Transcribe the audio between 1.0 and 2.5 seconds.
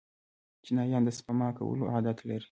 د سپما کولو عادت لري.